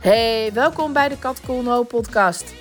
Hey, 0.00 0.50
welkom 0.52 0.92
bij 0.92 1.08
de 1.08 1.18
Kat 1.18 1.40
podcast. 1.88 2.54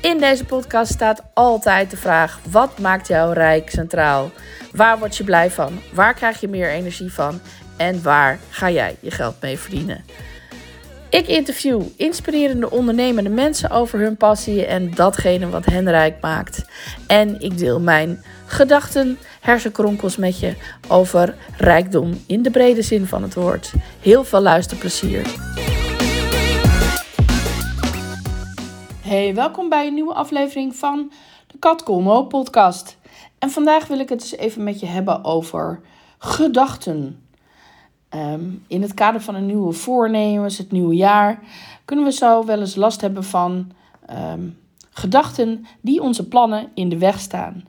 In 0.00 0.18
deze 0.18 0.44
podcast 0.44 0.92
staat 0.92 1.22
altijd 1.34 1.90
de 1.90 1.96
vraag: 1.96 2.38
wat 2.50 2.78
maakt 2.78 3.08
jou 3.08 3.32
rijk 3.32 3.70
centraal? 3.70 4.30
Waar 4.72 4.98
word 4.98 5.16
je 5.16 5.24
blij 5.24 5.50
van? 5.50 5.80
Waar 5.92 6.14
krijg 6.14 6.40
je 6.40 6.48
meer 6.48 6.70
energie 6.70 7.12
van? 7.12 7.40
En 7.76 8.02
waar 8.02 8.38
ga 8.50 8.70
jij 8.70 8.96
je 9.00 9.10
geld 9.10 9.34
mee 9.40 9.58
verdienen? 9.58 10.04
Ik 11.10 11.26
interview 11.26 11.82
inspirerende 11.96 12.70
ondernemende 12.70 13.30
mensen 13.30 13.70
over 13.70 13.98
hun 13.98 14.16
passie 14.16 14.66
en 14.66 14.90
datgene 14.94 15.48
wat 15.48 15.64
hen 15.64 15.90
rijk 15.90 16.20
maakt. 16.20 16.64
En 17.06 17.40
ik 17.40 17.58
deel 17.58 17.80
mijn 17.80 18.24
gedachten, 18.46 19.18
hersenkronkels 19.40 20.16
met 20.16 20.40
je 20.40 20.54
over 20.88 21.34
rijkdom 21.56 22.22
in 22.26 22.42
de 22.42 22.50
brede 22.50 22.82
zin 22.82 23.06
van 23.06 23.22
het 23.22 23.34
woord. 23.34 23.72
Heel 24.00 24.24
veel 24.24 24.40
luisterplezier. 24.40 25.51
Hey, 29.12 29.34
welkom 29.34 29.68
bij 29.68 29.86
een 29.86 29.94
nieuwe 29.94 30.14
aflevering 30.14 30.76
van 30.76 31.12
de 31.46 31.58
Kat 31.58 31.82
Colmo 31.82 32.24
podcast. 32.24 32.98
En 33.38 33.50
vandaag 33.50 33.86
wil 33.86 33.98
ik 33.98 34.08
het 34.08 34.20
eens 34.20 34.36
even 34.36 34.62
met 34.62 34.80
je 34.80 34.86
hebben 34.86 35.24
over 35.24 35.80
gedachten. 36.18 37.24
Ehm, 38.08 38.44
in 38.66 38.82
het 38.82 38.94
kader 38.94 39.20
van 39.20 39.34
een 39.34 39.46
nieuwe 39.46 39.72
voornemens, 39.72 40.58
het 40.58 40.72
nieuwe 40.72 40.94
jaar, 40.94 41.42
kunnen 41.84 42.04
we 42.04 42.12
zo 42.12 42.44
wel 42.44 42.60
eens 42.60 42.74
last 42.74 43.00
hebben 43.00 43.24
van 43.24 43.72
ehm, 44.06 44.48
gedachten 44.90 45.66
die 45.80 46.02
onze 46.02 46.28
plannen 46.28 46.70
in 46.74 46.88
de 46.88 46.98
weg 46.98 47.20
staan. 47.20 47.64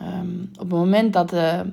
Ehm, 0.00 0.42
op 0.52 0.58
het 0.58 0.68
moment 0.68 1.12
dat 1.12 1.30
de 1.30 1.72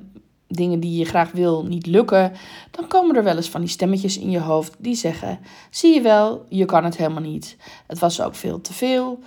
dingen 0.55 0.79
die 0.79 0.97
je 0.97 1.05
graag 1.05 1.31
wil 1.31 1.65
niet 1.65 1.85
lukken, 1.85 2.31
dan 2.71 2.87
komen 2.87 3.15
er 3.15 3.23
wel 3.23 3.35
eens 3.35 3.49
van 3.49 3.61
die 3.61 3.69
stemmetjes 3.69 4.17
in 4.17 4.29
je 4.29 4.39
hoofd 4.39 4.75
die 4.77 4.95
zeggen: 4.95 5.39
Zie 5.69 5.93
je 5.93 6.01
wel, 6.01 6.45
je 6.49 6.65
kan 6.65 6.83
het 6.83 6.97
helemaal 6.97 7.21
niet. 7.21 7.57
Het 7.87 7.99
was 7.99 8.21
ook 8.21 8.35
veel 8.35 8.61
te 8.61 8.73
veel. 8.73 9.19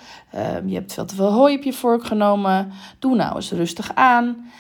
je 0.67 0.75
hebt 0.75 0.93
veel 0.93 1.05
te 1.05 1.15
veel 1.15 1.33
hooi 1.33 1.57
op 1.57 1.63
je 1.63 1.73
vork 1.73 2.05
genomen. 2.05 2.73
Doe 2.99 3.15
nou 3.15 3.37
eens 3.37 3.51
rustig 3.51 3.95
aan. 3.95 4.51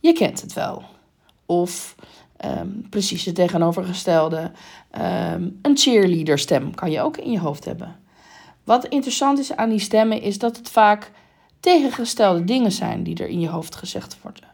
je 0.00 0.12
kent 0.12 0.40
het 0.40 0.52
wel. 0.52 0.82
Of 1.46 1.94
Um, 2.46 2.86
precies 2.90 3.24
het 3.24 3.34
tegenovergestelde. 3.34 4.50
Een 5.62 5.76
cheerleaderstem 5.76 6.74
kan 6.74 6.90
je 6.90 7.00
ook 7.00 7.16
in 7.16 7.30
je 7.30 7.38
hoofd 7.38 7.64
hebben. 7.64 7.96
Wat 8.64 8.84
interessant 8.84 9.38
is 9.38 9.56
aan 9.56 9.68
die 9.68 9.78
stemmen 9.78 10.22
is 10.22 10.38
dat 10.38 10.56
het 10.56 10.70
vaak 10.70 11.10
tegengestelde 11.60 12.44
dingen 12.44 12.72
zijn 12.72 13.02
die 13.02 13.16
er 13.16 13.28
in 13.28 13.40
je 13.40 13.48
hoofd 13.48 13.76
gezegd 13.76 14.16
worden. 14.22 14.49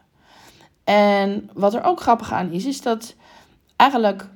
En 0.87 1.49
wat 1.53 1.73
er 1.73 1.83
ook 1.83 1.99
grappig 1.99 2.31
aan 2.31 2.51
is, 2.51 2.65
is 2.65 2.81
dat 2.81 3.15
eigenlijk 3.75 4.29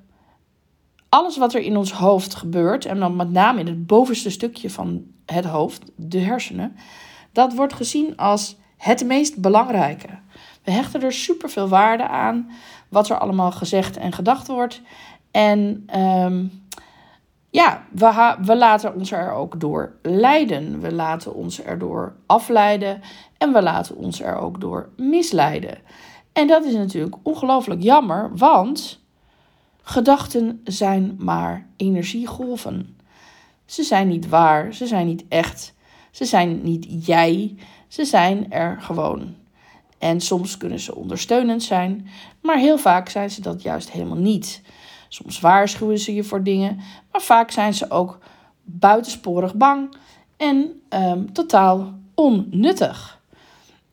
alles 1.09 1.37
wat 1.37 1.53
er 1.53 1.61
in 1.61 1.77
ons 1.77 1.91
hoofd 1.91 2.35
gebeurt, 2.35 2.85
en 2.85 2.99
dan 2.99 3.15
met 3.15 3.31
name 3.31 3.59
in 3.59 3.67
het 3.67 3.87
bovenste 3.87 4.29
stukje 4.29 4.69
van 4.69 5.03
het 5.25 5.45
hoofd, 5.45 5.91
de 5.95 6.19
hersenen, 6.19 6.75
dat 7.31 7.53
wordt 7.53 7.73
gezien 7.73 8.17
als 8.17 8.55
het 8.77 9.05
meest 9.05 9.37
belangrijke. 9.37 10.07
We 10.63 10.71
hechten 10.71 11.01
er 11.01 11.13
superveel 11.13 11.67
waarde 11.67 12.07
aan 12.07 12.51
wat 12.89 13.09
er 13.09 13.17
allemaal 13.17 13.51
gezegd 13.51 13.97
en 13.97 14.11
gedacht 14.11 14.47
wordt. 14.47 14.81
En 15.31 15.83
ehm, 15.85 16.45
ja, 17.49 17.83
we, 17.91 18.35
we 18.41 18.55
laten 18.55 18.95
ons 18.95 19.11
er 19.11 19.31
ook 19.31 19.59
door 19.59 19.95
leiden. 20.01 20.79
We 20.79 20.93
laten 20.93 21.33
ons 21.33 21.61
erdoor 21.61 22.15
afleiden 22.25 23.01
en 23.37 23.53
we 23.53 23.61
laten 23.61 23.95
ons 23.95 24.21
er 24.21 24.35
ook 24.35 24.61
door 24.61 24.89
misleiden. 24.97 25.77
En 26.33 26.47
dat 26.47 26.65
is 26.65 26.73
natuurlijk 26.73 27.15
ongelooflijk 27.23 27.83
jammer, 27.83 28.31
want 28.37 28.99
gedachten 29.81 30.61
zijn 30.63 31.15
maar 31.19 31.67
energiegolven. 31.75 32.97
Ze 33.65 33.83
zijn 33.83 34.07
niet 34.07 34.29
waar, 34.29 34.73
ze 34.73 34.87
zijn 34.87 35.05
niet 35.05 35.23
echt, 35.27 35.73
ze 36.11 36.25
zijn 36.25 36.61
niet 36.63 37.05
jij, 37.05 37.55
ze 37.87 38.05
zijn 38.05 38.51
er 38.51 38.81
gewoon. 38.81 39.35
En 39.97 40.21
soms 40.21 40.57
kunnen 40.57 40.79
ze 40.79 40.95
ondersteunend 40.95 41.63
zijn, 41.63 42.07
maar 42.41 42.57
heel 42.57 42.77
vaak 42.77 43.09
zijn 43.09 43.29
ze 43.29 43.41
dat 43.41 43.61
juist 43.61 43.91
helemaal 43.91 44.17
niet. 44.17 44.61
Soms 45.07 45.39
waarschuwen 45.39 45.99
ze 45.99 46.13
je 46.13 46.23
voor 46.23 46.43
dingen, 46.43 46.79
maar 47.11 47.21
vaak 47.21 47.51
zijn 47.51 47.73
ze 47.73 47.91
ook 47.91 48.19
buitensporig 48.63 49.55
bang 49.55 49.95
en 50.37 50.81
ehm, 50.89 51.25
totaal 51.25 51.93
onnuttig. 52.15 53.20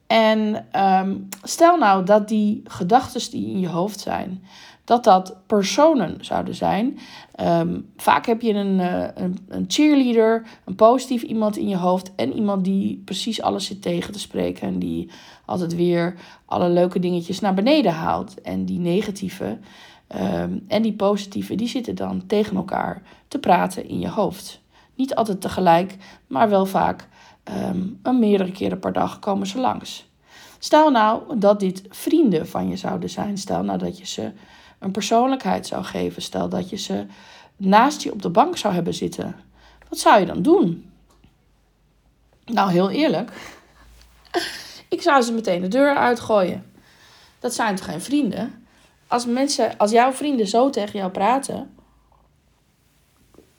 En 0.08 0.66
ehm, 0.70 1.16
stel 1.42 1.76
nou 1.76 2.04
dat 2.04 2.28
die 2.28 2.62
gedachten 2.64 3.30
die 3.30 3.50
in 3.50 3.60
je 3.60 3.68
hoofd 3.68 4.00
zijn, 4.00 4.42
dat 4.84 5.04
dat 5.04 5.36
personen 5.46 6.16
zouden 6.20 6.54
zijn. 6.54 6.98
Ehm, 7.34 7.80
vaak 7.96 8.26
heb 8.26 8.40
je 8.40 8.52
een, 8.52 8.78
uh, 8.78 9.06
een, 9.14 9.38
een, 9.48 9.64
cheerleader, 9.68 10.46
een 10.64 10.74
positief 10.74 11.22
iemand 11.22 11.56
in 11.56 11.68
je 11.68 11.76
hoofd 11.76 12.14
en 12.14 12.32
iemand 12.32 12.64
die 12.64 13.02
precies 13.04 13.42
alles 13.42 13.66
zit 13.66 13.82
tegen 13.82 14.12
te 14.12 14.18
spreken 14.18 14.68
en 14.68 14.78
die 14.78 15.10
altijd 15.44 15.74
weer 15.74 16.14
alle 16.44 16.68
leuke 16.68 16.98
dingetjes 16.98 17.40
naar 17.40 17.54
beneden 17.54 17.92
haalt. 17.92 18.40
En 18.40 18.64
die 18.64 18.78
negatieve 18.78 19.58
ehm, 20.06 20.58
en 20.68 20.82
die 20.82 20.92
positieve, 20.92 21.54
die 21.54 21.68
zitten 21.68 21.94
dan 21.94 22.26
tegen 22.26 22.56
elkaar 22.56 23.02
te 23.28 23.38
praten 23.38 23.88
in 23.88 23.98
je 23.98 24.08
hoofd. 24.08 24.60
Niet 24.94 25.14
altijd 25.14 25.40
tegelijk, 25.40 25.96
maar 26.26 26.48
wel 26.48 26.66
vaak 26.66 27.08
um, 27.50 27.98
een 28.02 28.18
meerdere 28.18 28.52
keren 28.52 28.78
per 28.78 28.92
dag 28.92 29.18
komen 29.18 29.46
ze 29.46 29.58
langs. 29.58 30.06
Stel 30.58 30.90
nou 30.90 31.38
dat 31.38 31.60
dit 31.60 31.82
vrienden 31.88 32.48
van 32.48 32.68
je 32.68 32.76
zouden 32.76 33.10
zijn. 33.10 33.38
Stel 33.38 33.62
nou 33.62 33.78
dat 33.78 33.98
je 33.98 34.06
ze 34.06 34.32
een 34.78 34.90
persoonlijkheid 34.90 35.66
zou 35.66 35.84
geven. 35.84 36.22
Stel 36.22 36.48
dat 36.48 36.70
je 36.70 36.76
ze 36.76 37.06
naast 37.56 38.02
je 38.02 38.12
op 38.12 38.22
de 38.22 38.30
bank 38.30 38.56
zou 38.56 38.74
hebben 38.74 38.94
zitten. 38.94 39.36
Wat 39.88 39.98
zou 39.98 40.20
je 40.20 40.26
dan 40.26 40.42
doen? 40.42 40.90
Nou, 42.44 42.70
heel 42.70 42.90
eerlijk. 42.90 43.30
Ik 44.88 45.02
zou 45.02 45.22
ze 45.22 45.32
meteen 45.32 45.60
de 45.60 45.68
deur 45.68 45.96
uitgooien. 45.96 46.72
Dat 47.38 47.54
zijn 47.54 47.76
toch 47.76 47.84
geen 47.84 48.00
vrienden? 48.00 48.66
Als, 49.06 49.26
mensen, 49.26 49.76
als 49.78 49.90
jouw 49.90 50.12
vrienden 50.12 50.46
zo 50.46 50.70
tegen 50.70 50.98
jou 50.98 51.10
praten, 51.10 51.70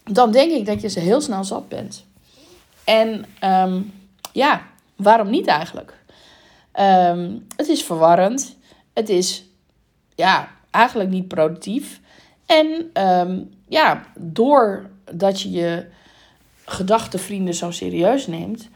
dan 0.04 0.32
denk 0.32 0.52
ik 0.52 0.66
dat 0.66 0.82
je 0.82 0.88
ze 0.88 1.00
heel 1.00 1.22
snel 1.22 1.44
zat 1.44 1.70
bent. 1.70 2.06
En 2.90 3.26
ehm, 3.40 3.82
ja, 4.32 4.62
waarom 4.96 5.30
niet 5.30 5.48
eigenlijk? 5.48 5.98
Ehm, 6.72 7.38
het 7.56 7.68
is 7.68 7.84
verwarrend. 7.84 8.56
Het 8.94 9.10
is 9.10 9.46
ja, 10.16 10.50
eigenlijk 10.72 11.10
niet 11.10 11.28
productief. 11.28 12.00
En 12.46 12.90
um, 13.04 13.54
ja, 13.68 14.04
doordat 14.18 15.42
je 15.42 15.52
je 15.52 15.86
gedachtenvrienden 16.66 17.54
zo 17.54 17.72
serieus 17.72 18.28
neemt, 18.28 18.70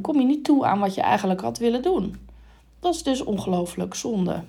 kom 0.00 0.20
je 0.20 0.26
niet 0.26 0.44
toe 0.44 0.64
aan 0.64 0.78
wat 0.78 0.94
je 0.94 1.00
eigenlijk 1.00 1.40
had 1.40 1.58
willen 1.58 1.82
doen. 1.82 2.28
Dat 2.80 2.94
is 2.94 3.02
dus 3.02 3.20
ongelooflijk 3.20 3.94
zonde. 3.94 4.42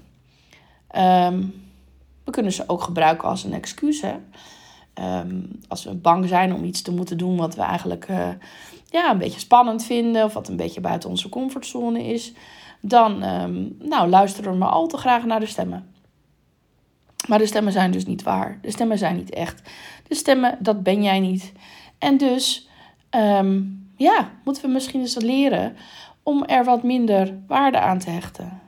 We 2.23 2.31
kunnen 2.31 2.51
ze 2.51 2.63
ook 2.67 2.81
gebruiken 2.81 3.27
als 3.27 3.43
een 3.43 3.53
excuus. 3.53 4.01
Hè? 4.01 4.15
Als 5.67 5.83
we 5.83 5.93
bang 5.93 6.27
zijn 6.27 6.53
om 6.53 6.63
iets 6.63 6.81
te 6.81 6.91
moeten 6.91 7.17
doen 7.17 7.37
wat 7.37 7.55
we 7.55 7.61
eigenlijk 7.61 8.09
uh, 8.09 8.29
ja, 8.89 9.11
een 9.11 9.17
beetje 9.17 9.39
spannend 9.39 9.85
vinden, 9.85 10.23
of 10.23 10.33
wat 10.33 10.47
een 10.47 10.55
beetje 10.55 10.81
buiten 10.81 11.09
onze 11.09 11.29
comfortzone 11.29 12.03
is, 12.03 12.33
dan 12.81 13.19
nou, 13.79 14.09
luisteren 14.09 14.51
we 14.51 14.57
maar 14.57 14.69
al 14.69 14.87
te 14.87 14.97
graag 14.97 15.25
naar 15.25 15.39
de 15.39 15.45
stemmen. 15.45 15.93
Maar 17.27 17.37
de 17.37 17.45
stemmen 17.45 17.73
zijn 17.73 17.91
dus 17.91 18.05
niet 18.05 18.23
waar. 18.23 18.59
De 18.61 18.71
stemmen 18.71 18.97
zijn 18.97 19.15
niet 19.15 19.33
echt. 19.33 19.69
De 20.07 20.15
stemmen, 20.15 20.57
dat 20.59 20.83
ben 20.83 21.03
jij 21.03 21.19
niet. 21.19 21.51
En 21.97 22.17
dus, 22.17 22.69
ehm, 23.09 23.61
ja, 23.95 24.31
moeten 24.43 24.63
we 24.63 24.69
misschien 24.69 24.99
eens 24.99 25.15
leren 25.15 25.75
om 26.23 26.43
er 26.43 26.63
wat 26.63 26.83
minder 26.83 27.37
waarde 27.47 27.79
aan 27.79 27.99
te 27.99 28.09
hechten. 28.09 28.61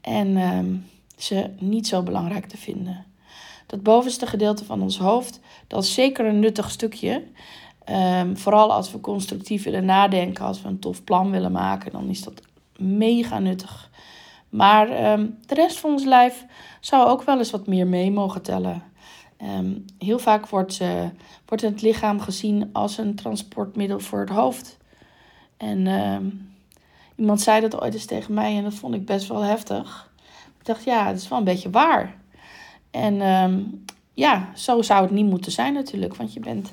En 0.00 0.36
ehm, 0.36 0.74
ze 1.16 1.50
niet 1.58 1.86
zo 1.86 2.02
belangrijk 2.02 2.46
te 2.46 2.56
vinden. 2.56 3.04
Dat 3.66 3.82
bovenste 3.82 4.26
gedeelte 4.26 4.64
van 4.64 4.82
ons 4.82 4.98
hoofd, 4.98 5.40
dat 5.66 5.82
is 5.82 5.94
zeker 5.94 6.26
een 6.26 6.40
nuttig 6.40 6.70
stukje. 6.70 7.22
Ehm, 7.84 8.34
vooral 8.34 8.72
als 8.72 8.92
we 8.92 9.00
constructief 9.00 9.64
willen 9.64 9.84
nadenken, 9.84 10.44
als 10.44 10.62
we 10.62 10.68
een 10.68 10.78
tof 10.78 11.04
plan 11.04 11.30
willen 11.30 11.52
maken, 11.52 11.92
dan 11.92 12.08
is 12.08 12.22
dat 12.22 12.42
mega 12.76 13.38
nuttig. 13.38 13.90
Maar 14.48 14.88
ehm, 14.88 15.26
de 15.46 15.54
rest 15.54 15.78
van 15.78 15.90
ons 15.90 16.04
lijf 16.04 16.44
zou 16.80 17.08
ook 17.08 17.22
wel 17.22 17.38
eens 17.38 17.50
wat 17.50 17.66
meer 17.66 17.86
mee 17.86 18.10
mogen 18.10 18.42
tellen. 18.42 18.82
Ehm, 19.36 19.78
heel 19.98 20.18
vaak 20.18 20.48
wordt, 20.48 20.80
wordt 21.46 21.62
het 21.62 21.82
lichaam 21.82 22.20
gezien 22.20 22.70
als 22.72 22.98
een 22.98 23.14
transportmiddel 23.14 24.00
voor 24.00 24.20
het 24.20 24.28
hoofd. 24.28 24.76
En 25.56 25.86
iemand 27.16 27.40
zei 27.40 27.60
dat 27.60 27.80
ooit 27.80 27.94
eens 27.94 28.04
tegen 28.04 28.34
mij 28.34 28.56
en 28.56 28.62
dat 28.62 28.74
vond 28.74 28.94
ik 28.94 29.06
best 29.06 29.28
wel 29.28 29.42
heftig. 29.42 30.10
Ik 30.58 30.66
dacht, 30.66 30.84
ja, 30.84 31.06
het 31.06 31.16
is 31.20 31.28
wel 31.28 31.38
een 31.38 31.44
beetje 31.44 31.70
waar. 31.70 32.14
En 32.96 33.20
ja, 34.12 34.48
zo 34.54 34.82
zou 34.82 35.02
het 35.02 35.10
niet 35.10 35.26
moeten 35.26 35.52
zijn 35.52 35.72
natuurlijk. 35.72 36.16
Want 36.16 36.32
je 36.32 36.40
bent, 36.40 36.72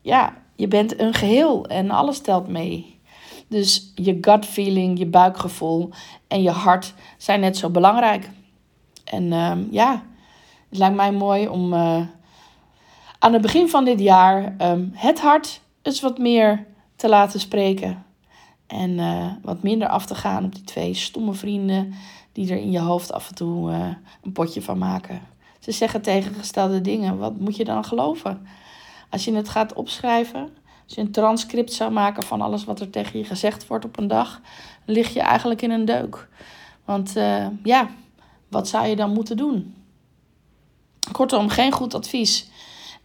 ja, 0.00 0.36
je 0.54 0.68
bent 0.68 1.00
een 1.00 1.14
geheel 1.14 1.66
en 1.66 1.90
alles 1.90 2.20
telt 2.20 2.48
mee. 2.48 3.00
Dus 3.48 3.92
je 3.94 4.18
gut 4.20 4.44
feeling, 4.44 4.98
je 4.98 5.06
buikgevoel 5.06 5.90
en 6.28 6.42
je 6.42 6.50
hart 6.50 6.94
zijn 7.16 7.40
net 7.40 7.56
zo 7.56 7.70
belangrijk. 7.70 8.30
En 9.04 9.32
ehm, 9.32 9.64
ja, 9.70 10.02
het 10.68 10.78
lijkt 10.78 10.96
mij 10.96 11.12
mooi 11.12 11.48
om 11.48 11.72
uh, 11.72 12.00
aan 13.18 13.32
het 13.32 13.42
begin 13.42 13.68
van 13.68 13.84
dit 13.84 14.00
jaar 14.00 14.56
um, 14.60 14.90
het 14.94 15.20
hart 15.20 15.60
eens 15.82 16.00
wat 16.00 16.18
meer 16.18 16.66
te 16.96 17.08
laten 17.08 17.40
spreken. 17.40 18.04
En 18.66 18.90
uh, 18.90 19.26
wat 19.42 19.62
minder 19.62 19.88
af 19.88 20.06
te 20.06 20.14
gaan 20.14 20.44
op 20.44 20.54
die 20.54 20.64
twee 20.64 20.94
stomme 20.94 21.34
vrienden 21.34 21.94
die 22.36 22.50
er 22.50 22.58
in 22.58 22.70
je 22.70 22.78
hoofd 22.78 23.12
af 23.12 23.28
en 23.28 23.34
toe 23.34 23.70
uh, 23.70 23.88
een 24.22 24.32
potje 24.32 24.62
van 24.62 24.78
maken. 24.78 25.20
Ze 25.58 25.72
zeggen 25.72 26.02
tegengestelde 26.02 26.80
dingen. 26.80 27.18
Wat 27.18 27.38
moet 27.38 27.56
je 27.56 27.64
dan 27.64 27.84
geloven? 27.84 28.46
Als 29.10 29.24
je 29.24 29.34
het 29.34 29.48
gaat 29.48 29.72
opschrijven, 29.72 30.48
als 30.84 30.94
je 30.94 31.00
een 31.00 31.10
transcript 31.10 31.72
zou 31.72 31.92
maken 31.92 32.22
van 32.22 32.40
alles 32.40 32.64
wat 32.64 32.80
er 32.80 32.90
tegen 32.90 33.18
je 33.18 33.24
gezegd 33.24 33.66
wordt 33.66 33.84
op 33.84 33.98
een 33.98 34.06
dag, 34.06 34.40
lig 34.84 35.14
je 35.14 35.20
eigenlijk 35.20 35.62
in 35.62 35.70
een 35.70 35.84
deuk. 35.84 36.28
Want 36.84 37.16
uh, 37.16 37.46
ja, 37.62 37.88
wat 38.48 38.68
zou 38.68 38.86
je 38.86 38.96
dan 38.96 39.12
moeten 39.12 39.36
doen? 39.36 39.74
Kortom, 41.12 41.48
geen 41.48 41.72
goed 41.72 41.94
advies. 41.94 42.50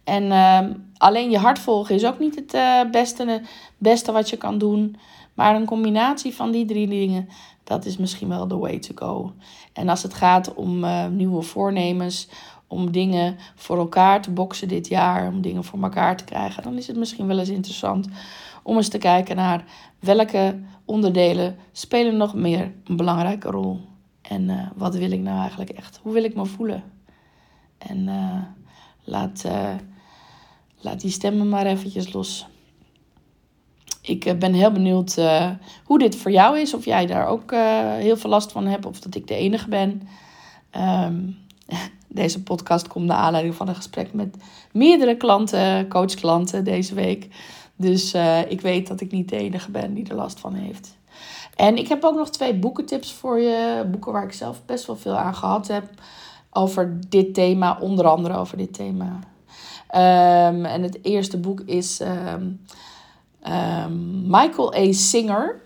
En 0.04 0.22
uh, 0.22 0.60
alleen 0.96 1.30
je 1.30 1.38
hart 1.38 1.58
volgen 1.58 1.94
is 1.94 2.04
ook 2.04 2.18
niet 2.18 2.34
het 2.34 2.54
uh, 2.54 2.80
beste, 2.90 3.42
beste 3.78 4.12
wat 4.12 4.30
je 4.30 4.36
kan 4.36 4.58
doen. 4.58 4.96
Maar 5.34 5.54
een 5.54 5.66
combinatie 5.66 6.34
van 6.34 6.50
die 6.50 6.64
drie 6.64 6.86
dingen, 6.88 7.28
dat 7.64 7.84
is 7.84 7.96
misschien 7.96 8.28
wel 8.28 8.46
the 8.46 8.58
way 8.58 8.78
to 8.78 8.92
go. 8.94 9.32
En 9.72 9.88
als 9.88 10.02
het 10.02 10.14
gaat 10.14 10.54
om 10.54 10.84
uh, 10.84 11.06
nieuwe 11.06 11.42
voornemens, 11.42 12.28
om 12.66 12.90
dingen 12.90 13.36
voor 13.54 13.78
elkaar 13.78 14.22
te 14.22 14.30
boksen 14.30 14.68
dit 14.68 14.88
jaar, 14.88 15.28
om 15.28 15.40
dingen 15.40 15.64
voor 15.64 15.82
elkaar 15.82 16.16
te 16.16 16.24
krijgen, 16.24 16.62
dan 16.62 16.76
is 16.76 16.86
het 16.86 16.96
misschien 16.96 17.26
wel 17.26 17.38
eens 17.38 17.48
interessant 17.48 18.08
om 18.62 18.76
eens 18.76 18.88
te 18.88 18.98
kijken 18.98 19.36
naar 19.36 19.64
welke 19.98 20.60
onderdelen 20.84 21.56
spelen 21.72 22.16
nog 22.16 22.34
meer 22.34 22.72
een 22.84 22.96
belangrijke 22.96 23.50
rol. 23.50 23.80
En 24.22 24.48
uh, 24.48 24.66
wat 24.76 24.94
wil 24.94 25.10
ik 25.10 25.20
nou 25.20 25.38
eigenlijk 25.40 25.70
echt? 25.70 26.00
Hoe 26.02 26.12
wil 26.12 26.24
ik 26.24 26.34
me 26.34 26.44
voelen? 26.44 26.82
En 27.78 27.98
uh, 27.98 28.42
laat, 29.04 29.44
laat 30.80 31.00
die 31.00 31.10
stemmen 31.10 31.48
maar 31.48 31.66
eventjes 31.66 32.12
los. 32.12 32.46
Ik 34.02 34.38
ben 34.38 34.52
heel 34.52 34.72
benieuwd 34.72 35.14
hoe 35.84 35.98
dit 35.98 36.16
voor 36.16 36.30
jou 36.30 36.58
is. 36.58 36.74
Of 36.74 36.84
jij 36.84 37.06
daar 37.06 37.26
ook 37.26 37.50
heel 37.98 38.16
veel 38.16 38.30
last 38.30 38.52
van 38.52 38.66
hebt. 38.66 38.86
Of 38.86 39.00
dat 39.00 39.14
ik 39.14 39.26
de 39.26 39.34
enige 39.34 39.68
ben. 39.68 40.08
Um, 40.76 41.38
deze 42.08 42.42
podcast 42.42 42.88
komt 42.88 43.06
naar 43.06 43.16
aanleiding 43.16 43.54
van 43.54 43.68
een 43.68 43.74
gesprek 43.74 44.12
met 44.12 44.36
meerdere 44.72 45.16
klanten, 45.16 45.88
coachklanten 45.88 46.64
deze 46.64 46.94
week. 46.94 47.28
Dus 47.76 48.14
ik 48.48 48.60
weet 48.60 48.86
dat 48.86 49.00
ik 49.00 49.12
niet 49.12 49.28
de 49.28 49.36
enige 49.36 49.70
ben 49.70 49.94
die 49.94 50.08
er 50.08 50.14
last 50.14 50.40
van 50.40 50.54
heeft. 50.54 50.96
En 51.56 51.76
ik 51.76 51.88
heb 51.88 52.04
ook 52.04 52.16
nog 52.16 52.30
twee 52.30 52.54
boekentips 52.54 53.12
voor 53.12 53.40
je. 53.40 53.84
Boeken 53.90 54.12
waar 54.12 54.24
ik 54.24 54.32
zelf 54.32 54.64
best 54.64 54.86
wel 54.86 54.96
veel 54.96 55.16
aan 55.16 55.34
gehad 55.34 55.68
heb. 55.68 55.84
Over 56.50 57.00
dit 57.08 57.34
thema, 57.34 57.78
onder 57.80 58.06
andere 58.06 58.36
over 58.36 58.56
dit 58.56 58.72
thema. 58.74 59.18
Um, 60.48 60.64
en 60.64 60.82
het 60.82 60.98
eerste 61.04 61.38
boek 61.38 61.60
is 61.60 62.00
um, 62.00 62.60
um, 63.48 64.22
Michael 64.26 64.74
A. 64.74 64.92
Singer. 64.92 65.60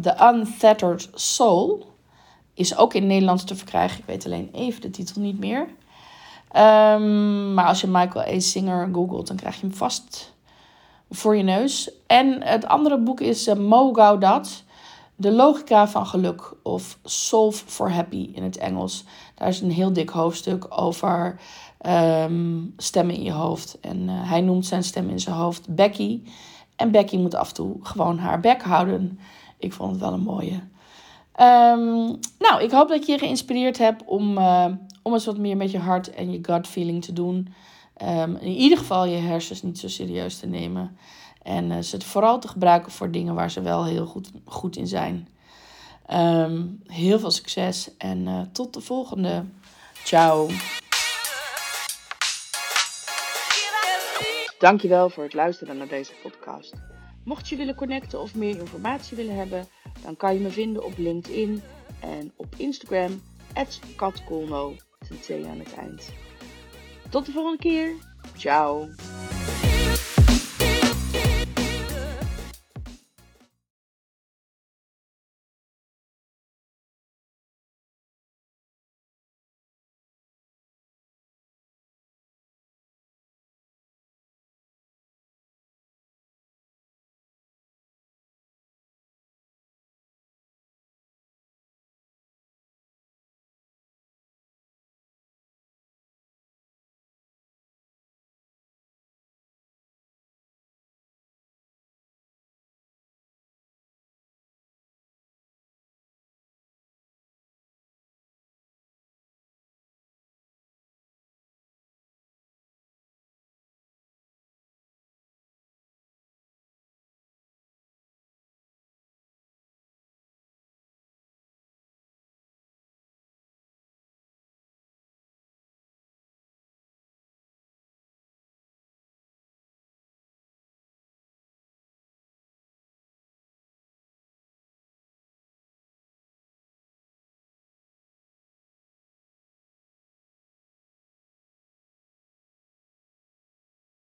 The 0.00 0.30
Unfettered 0.32 1.08
Soul. 1.14 1.88
Is 2.54 2.76
ook 2.76 2.94
in 2.94 3.06
Nederlands 3.06 3.44
te 3.44 3.56
verkrijgen. 3.56 3.98
Ik 3.98 4.04
weet 4.06 4.24
alleen 4.24 4.50
even 4.52 4.80
de 4.80 4.90
titel 4.90 5.20
niet 5.20 5.38
meer. 5.38 5.68
maar 7.54 7.66
als 7.66 7.80
je 7.80 7.86
Michael 7.86 8.34
A. 8.34 8.40
Singer 8.40 8.88
googelt, 8.92 9.26
dan 9.26 9.36
krijg 9.36 9.54
je 9.54 9.66
hem 9.66 9.74
vast 9.74 10.32
voor 11.10 11.36
je 11.36 11.42
neus. 11.42 11.90
En 12.06 12.42
het 12.42 12.66
andere 12.66 12.98
boek 12.98 13.20
is 13.20 13.48
uh, 13.48 13.54
Mo 13.54 14.18
De 15.16 15.32
logica 15.32 15.88
van 15.88 16.06
geluk 16.06 16.52
of 16.62 16.98
Solve 17.04 17.64
for 17.66 17.92
Happy 17.92 18.30
in 18.34 18.42
het 18.42 18.56
Engels. 18.56 19.04
Daar 19.40 19.48
is 19.48 19.60
een 19.60 19.70
heel 19.70 19.92
dik 19.92 20.08
hoofdstuk 20.08 20.66
over 20.68 21.40
um, 21.86 22.74
stemmen 22.76 23.14
in 23.14 23.22
je 23.22 23.32
hoofd. 23.32 23.78
En 23.80 24.08
uh, 24.08 24.30
hij 24.30 24.40
noemt 24.40 24.66
zijn 24.66 24.82
stem 24.82 25.08
in 25.08 25.20
zijn 25.20 25.36
hoofd 25.36 25.74
Becky. 25.74 26.20
En 26.76 26.90
Becky 26.90 27.16
moet 27.16 27.34
af 27.34 27.48
en 27.48 27.54
toe 27.54 27.76
gewoon 27.82 28.18
haar 28.18 28.40
bek 28.40 28.62
houden. 28.62 29.18
Ik 29.58 29.72
vond 29.72 29.90
het 29.90 30.00
wel 30.00 30.12
een 30.12 30.20
mooie. 30.20 30.54
Um, 31.40 32.18
nou, 32.38 32.62
ik 32.62 32.70
hoop 32.70 32.88
dat 32.88 33.06
je 33.06 33.12
je 33.12 33.18
geïnspireerd 33.18 33.78
hebt 33.78 34.04
om, 34.04 34.38
uh, 34.38 34.66
om 35.02 35.12
eens 35.12 35.26
wat 35.26 35.38
meer 35.38 35.56
met 35.56 35.70
je 35.70 35.78
hart 35.78 36.14
en 36.14 36.32
je 36.32 36.38
gut 36.42 36.66
feeling 36.66 37.04
te 37.04 37.12
doen. 37.12 37.54
Um, 38.02 38.36
in 38.36 38.52
ieder 38.52 38.78
geval 38.78 39.04
je 39.04 39.16
hersens 39.16 39.62
niet 39.62 39.78
zo 39.78 39.88
serieus 39.88 40.38
te 40.38 40.46
nemen. 40.46 40.96
En 41.42 41.70
uh, 41.70 41.78
ze 41.78 42.00
vooral 42.00 42.38
te 42.38 42.48
gebruiken 42.48 42.92
voor 42.92 43.10
dingen 43.10 43.34
waar 43.34 43.50
ze 43.50 43.60
wel 43.60 43.84
heel 43.84 44.06
goed, 44.06 44.30
goed 44.44 44.76
in 44.76 44.86
zijn. 44.86 45.28
Um, 46.12 46.82
heel 46.86 47.18
veel 47.18 47.30
succes 47.30 47.96
en 47.96 48.26
uh, 48.26 48.40
tot 48.52 48.74
de 48.74 48.80
volgende. 48.80 49.44
Ciao. 50.04 50.48
Dankjewel 54.58 55.10
voor 55.10 55.22
het 55.22 55.34
luisteren 55.34 55.76
naar 55.76 55.88
deze 55.88 56.12
podcast. 56.22 56.72
Mocht 57.24 57.48
je 57.48 57.56
willen 57.56 57.74
connecten 57.74 58.20
of 58.20 58.34
meer 58.34 58.58
informatie 58.58 59.16
willen 59.16 59.36
hebben, 59.36 59.66
dan 60.02 60.16
kan 60.16 60.34
je 60.34 60.40
me 60.40 60.50
vinden 60.50 60.84
op 60.84 60.92
LinkedIn 60.96 61.62
en 62.00 62.32
op 62.36 62.54
Instagram, 62.56 63.22
katkolno, 63.96 64.74
ten 65.26 65.46
aan 65.46 65.58
het 65.58 65.74
eind. 65.74 66.12
Tot 67.10 67.26
de 67.26 67.32
volgende 67.32 67.58
keer. 67.58 67.94
Ciao. 68.36 68.88